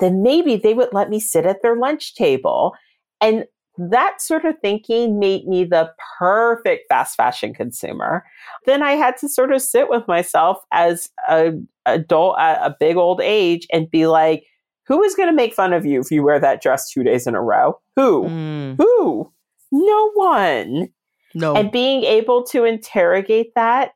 [0.00, 2.74] then maybe they would let me sit at their lunch table.
[3.20, 3.44] And
[3.78, 8.24] that sort of thinking made me the perfect fast fashion consumer.
[8.64, 11.52] Then I had to sort of sit with myself as a
[11.84, 14.44] adult at a big old age and be like,
[14.86, 17.26] who is going to make fun of you if you wear that dress two days
[17.26, 17.78] in a row?
[17.96, 18.24] Who?
[18.24, 18.76] Mm.
[18.78, 19.32] Who?
[19.72, 20.88] No one.
[21.34, 21.54] No.
[21.54, 23.92] And being able to interrogate that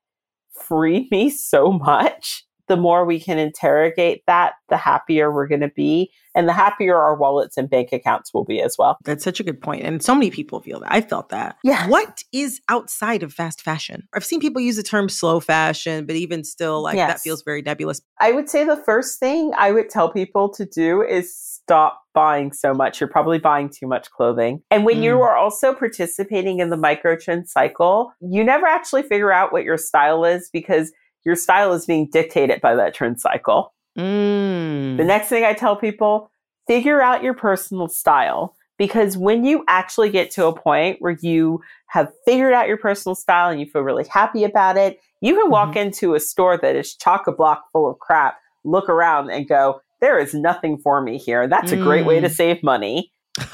[0.53, 5.73] freed me so much the more we can interrogate that, the happier we're going to
[5.75, 6.13] be.
[6.37, 8.97] And the happier our wallets and bank accounts will be as well.
[9.05, 9.83] That's such a good point.
[9.83, 10.93] And so many people feel that.
[10.93, 11.57] I felt that.
[11.65, 11.89] Yeah.
[11.89, 14.07] What is outside of fast fashion?
[14.15, 17.13] I've seen people use the term slow fashion, but even still, like yes.
[17.13, 18.01] that feels very nebulous.
[18.21, 22.53] I would say the first thing I would tell people to do is stop buying
[22.53, 23.01] so much.
[23.01, 24.61] You're probably buying too much clothing.
[24.73, 25.05] And when mm.
[25.05, 29.63] you are also participating in the micro trend cycle, you never actually figure out what
[29.63, 30.91] your style is because
[31.25, 33.73] your style is being dictated by that trend cycle.
[33.97, 34.97] Mm.
[34.97, 36.33] The next thing I tell people,
[36.67, 38.57] figure out your personal style.
[38.77, 43.15] Because when you actually get to a point where you have figured out your personal
[43.15, 45.87] style and you feel really happy about it, you can walk mm-hmm.
[45.87, 49.81] into a store that is chock a block full of crap, look around and go,
[50.01, 51.49] there is nothing for me here.
[51.49, 51.81] That's mm.
[51.81, 52.35] a great way to mm.
[52.35, 53.13] save money.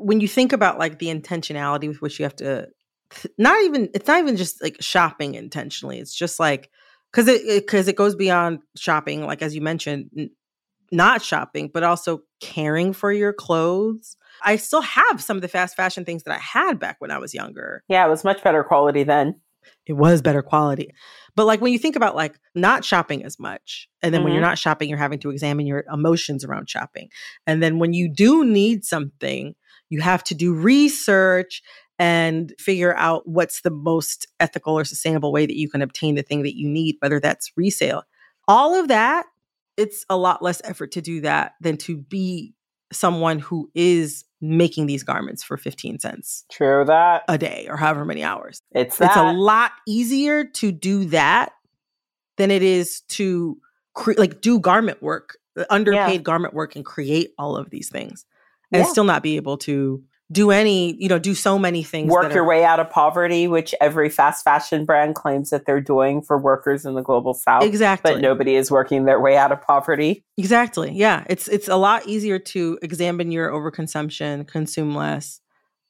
[0.00, 2.68] when you think about like the intentionality with which you have to
[3.38, 6.70] not even it's not even just like shopping intentionally it's just like
[7.10, 10.30] because it because it, it, goes beyond shopping like as you mentioned n-
[10.92, 15.76] not shopping but also caring for your clothes i still have some of the fast
[15.76, 18.62] fashion things that i had back when i was younger yeah it was much better
[18.62, 19.34] quality then
[19.86, 20.90] it was better quality
[21.36, 24.24] but like when you think about like not shopping as much and then mm-hmm.
[24.24, 24.50] when you're mm-hmm.
[24.50, 27.08] not shopping you're having to examine your emotions around shopping
[27.46, 29.54] and then when you do need something
[29.90, 31.62] you have to do research
[32.00, 36.22] and figure out what's the most ethical or sustainable way that you can obtain the
[36.22, 38.04] thing that you need, whether that's resale.
[38.48, 39.26] All of that,
[39.76, 42.54] it's a lot less effort to do that than to be
[42.92, 46.44] someone who is making these garments for 15 cents.
[46.50, 47.24] True that.
[47.28, 48.62] A day or however many hours.
[48.72, 49.10] It's that.
[49.10, 51.52] It's a lot easier to do that
[52.36, 53.58] than it is to
[53.94, 56.22] cre- like do garment work, uh, underpaid yeah.
[56.22, 58.24] garment work and create all of these things
[58.72, 58.90] and yeah.
[58.90, 60.02] still not be able to
[60.32, 62.10] do any, you know, do so many things.
[62.10, 65.80] Work your are, way out of poverty, which every fast fashion brand claims that they're
[65.80, 67.64] doing for workers in the global south.
[67.64, 68.12] Exactly.
[68.12, 70.24] But nobody is working their way out of poverty.
[70.36, 70.92] Exactly.
[70.92, 71.24] Yeah.
[71.28, 75.40] It's it's a lot easier to examine your overconsumption, consume less,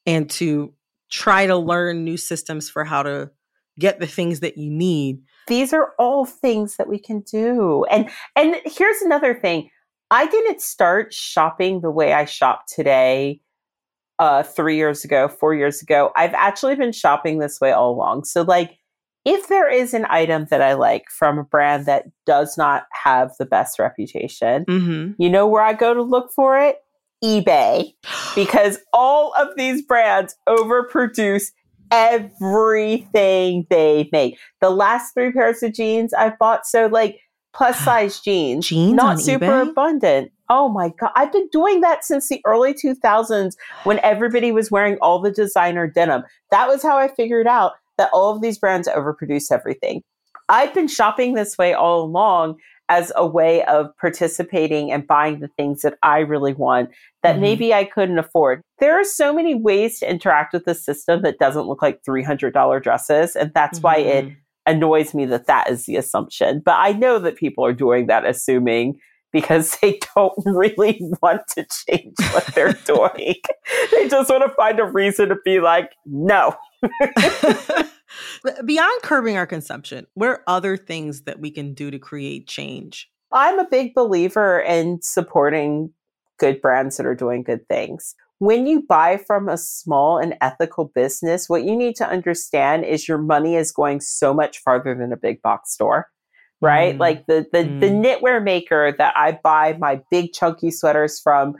[0.05, 0.73] and to
[1.09, 3.29] try to learn new systems for how to
[3.77, 5.21] get the things that you need.
[5.47, 7.85] These are all things that we can do.
[7.91, 9.69] And and here's another thing.
[10.09, 13.41] I didn't start shopping the way I shop today
[14.21, 16.11] uh, three years ago, four years ago.
[16.15, 18.25] I've actually been shopping this way all along.
[18.25, 18.77] So, like,
[19.25, 23.31] if there is an item that I like from a brand that does not have
[23.39, 25.21] the best reputation, mm-hmm.
[25.21, 26.77] you know where I go to look for it?
[27.23, 27.93] eBay.
[28.33, 31.51] Because all of these brands overproduce
[31.91, 34.37] everything they make.
[34.61, 37.19] The last three pairs of jeans I've bought, so like
[37.53, 39.69] plus size jeans, jeans not super eBay?
[39.69, 40.31] abundant.
[40.49, 41.11] Oh my God.
[41.15, 45.87] I've been doing that since the early 2000s when everybody was wearing all the designer
[45.87, 46.23] denim.
[46.51, 50.03] That was how I figured out that all of these brands overproduce everything.
[50.49, 52.57] I've been shopping this way all along
[52.89, 56.89] as a way of participating and buying the things that I really want
[57.23, 57.41] that mm-hmm.
[57.41, 58.61] maybe I couldn't afford.
[58.79, 62.83] There are so many ways to interact with the system that doesn't look like $300
[62.83, 63.37] dresses.
[63.37, 63.87] And that's mm-hmm.
[63.87, 64.35] why it mm-hmm.
[64.65, 66.61] Annoys me that that is the assumption.
[66.63, 68.99] But I know that people are doing that, assuming
[69.31, 73.35] because they don't really want to change what they're doing.
[73.91, 76.55] they just want to find a reason to be like, no.
[78.65, 83.09] Beyond curbing our consumption, what are other things that we can do to create change?
[83.31, 85.93] I'm a big believer in supporting
[86.37, 88.15] good brands that are doing good things.
[88.41, 93.07] When you buy from a small and ethical business, what you need to understand is
[93.07, 96.07] your money is going so much farther than a big box store
[96.63, 96.95] right?
[96.95, 96.99] Mm.
[96.99, 97.79] Like the the, mm.
[97.79, 101.55] the knitwear maker that I buy my big chunky sweaters from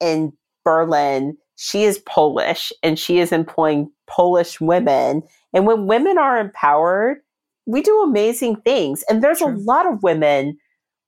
[0.00, 0.32] in
[0.64, 5.22] Berlin, she is Polish and she is employing Polish women.
[5.52, 7.18] And when women are empowered,
[7.66, 9.04] we do amazing things.
[9.08, 9.48] And there's True.
[9.48, 10.58] a lot of women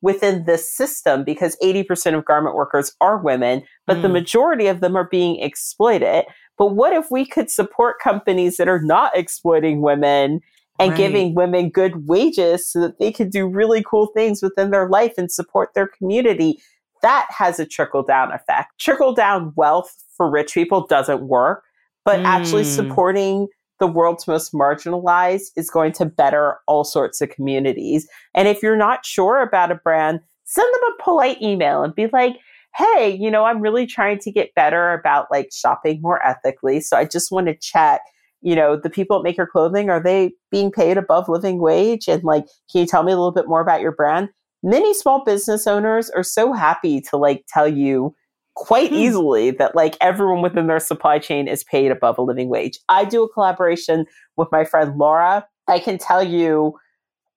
[0.07, 4.03] within this system because 80% of garment workers are women, but mm.
[4.03, 6.27] the majority of them are being exploited.
[6.57, 10.43] But what if we could support companies that are not exploiting women
[10.79, 10.97] and right.
[10.97, 15.15] giving women good wages so that they can do really cool things within their life
[15.19, 16.61] and support their community.
[17.03, 18.79] That has a trickle down effect.
[18.79, 21.65] Trickle down wealth for rich people doesn't work,
[22.05, 22.27] but mm.
[22.27, 23.49] actually supporting
[23.79, 28.09] the world's most marginalized is going to better all sorts of communities.
[28.35, 32.09] And if you're not sure about a brand, send them a polite email and be
[32.13, 32.37] like,
[32.77, 36.81] hey, you know, I'm really trying to get better about like shopping more ethically.
[36.81, 38.03] So I just want to check,
[38.43, 42.07] you know, the people that Make Your Clothing, are they being paid above living wage?
[42.07, 44.29] And like, can you tell me a little bit more about your brand?
[44.63, 48.15] Many small business owners are so happy to like tell you
[48.57, 48.97] quite hmm.
[48.97, 52.81] easily that like everyone within their supply chain is paid above a living wage.
[52.89, 55.47] I do a collaboration with my friend Laura.
[55.69, 56.75] I can tell you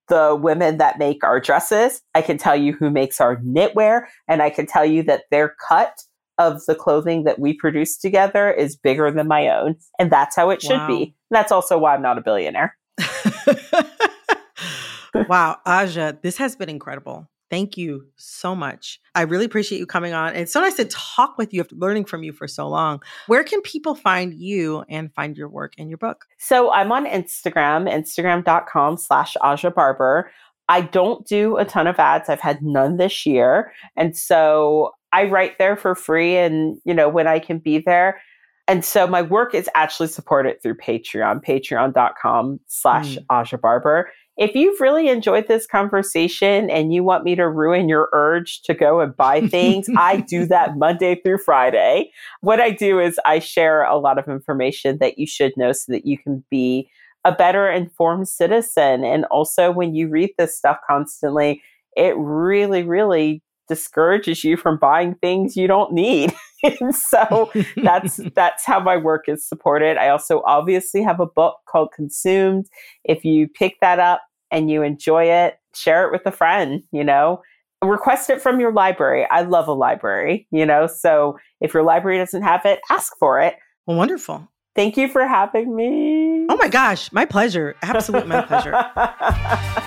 [0.08, 2.02] the women that make our dresses.
[2.14, 4.06] I can tell you who makes our knitwear.
[4.28, 6.02] And I can tell you that their cut
[6.38, 9.76] of the clothing that we produce together is bigger than my own.
[9.98, 10.88] And that's how it should wow.
[10.88, 11.14] be.
[11.30, 12.76] that's also why I'm not a billionaire.
[15.28, 17.28] wow, Aja, this has been incredible.
[17.50, 19.00] Thank you so much.
[19.16, 20.36] I really appreciate you coming on.
[20.36, 23.02] It's so nice to talk with you after learning from you for so long.
[23.26, 26.26] Where can people find you and find your work and your book?
[26.38, 30.30] So I'm on Instagram, instagram.com slash Aja Barber.
[30.68, 32.28] I don't do a ton of ads.
[32.28, 33.72] I've had none this year.
[33.96, 38.20] And so I write there for free and, you know, when I can be there.
[38.68, 43.24] And so my work is actually supported through Patreon, patreon.com slash mm.
[43.28, 48.08] Aja Barber if you've really enjoyed this conversation and you want me to ruin your
[48.14, 52.10] urge to go and buy things, I do that Monday through Friday.
[52.40, 55.92] What I do is I share a lot of information that you should know so
[55.92, 56.90] that you can be
[57.22, 59.04] a better informed citizen.
[59.04, 61.62] And also, when you read this stuff constantly,
[61.94, 66.32] it really, really discourages you from buying things you don't need.
[66.62, 69.98] and so that's that's how my work is supported.
[69.98, 72.66] I also obviously have a book called Consumed.
[73.04, 77.04] If you pick that up, and you enjoy it, share it with a friend, you
[77.04, 77.42] know,
[77.82, 79.26] request it from your library.
[79.30, 83.40] I love a library, you know, so if your library doesn't have it, ask for
[83.40, 83.56] it.
[83.86, 84.48] Well, wonderful.
[84.74, 86.46] Thank you for having me.
[86.48, 87.76] Oh my gosh, my pleasure.
[87.82, 89.86] Absolute my pleasure.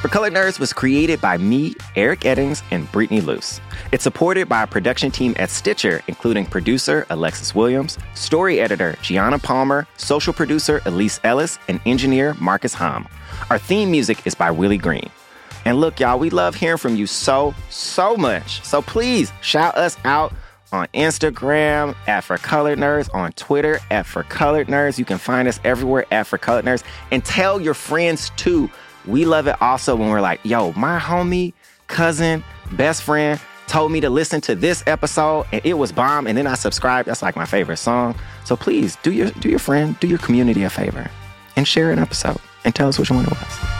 [0.00, 3.60] For Colored Nerds was created by me, Eric Eddings, and Brittany Luce.
[3.92, 9.38] It's supported by a production team at Stitcher, including producer Alexis Williams, story editor Gianna
[9.38, 13.06] Palmer, social producer Elise Ellis, and engineer Marcus Hom.
[13.50, 15.10] Our theme music is by Willie Green.
[15.66, 18.64] And look, y'all, we love hearing from you so, so much.
[18.64, 20.32] So please shout us out
[20.72, 24.98] on Instagram at For Colored Nerds, on Twitter at For Colored Nerds.
[24.98, 26.84] You can find us everywhere at For Colored Nerds.
[27.10, 28.70] And tell your friends too.
[29.06, 31.52] We love it also when we're like, yo, my homie,
[31.86, 36.36] cousin, best friend told me to listen to this episode and it was bomb and
[36.36, 37.08] then I subscribed.
[37.08, 38.16] That's like my favorite song.
[38.44, 41.08] So please do your do your friend, do your community a favor
[41.56, 43.79] and share an episode and tell us which one it was.